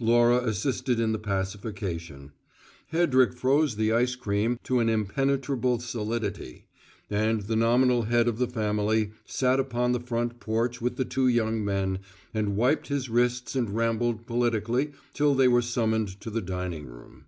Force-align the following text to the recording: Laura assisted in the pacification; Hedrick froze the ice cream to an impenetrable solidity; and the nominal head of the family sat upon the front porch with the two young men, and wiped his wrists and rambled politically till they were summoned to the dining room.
Laura 0.00 0.44
assisted 0.44 0.98
in 0.98 1.12
the 1.12 1.16
pacification; 1.16 2.32
Hedrick 2.88 3.32
froze 3.32 3.76
the 3.76 3.92
ice 3.92 4.16
cream 4.16 4.58
to 4.64 4.80
an 4.80 4.88
impenetrable 4.88 5.78
solidity; 5.78 6.66
and 7.08 7.42
the 7.42 7.54
nominal 7.54 8.02
head 8.02 8.26
of 8.26 8.38
the 8.38 8.48
family 8.48 9.12
sat 9.26 9.60
upon 9.60 9.92
the 9.92 10.00
front 10.00 10.40
porch 10.40 10.80
with 10.80 10.96
the 10.96 11.04
two 11.04 11.28
young 11.28 11.64
men, 11.64 12.00
and 12.34 12.56
wiped 12.56 12.88
his 12.88 13.08
wrists 13.08 13.54
and 13.54 13.76
rambled 13.76 14.26
politically 14.26 14.90
till 15.14 15.36
they 15.36 15.46
were 15.46 15.62
summoned 15.62 16.20
to 16.20 16.30
the 16.30 16.42
dining 16.42 16.86
room. 16.86 17.26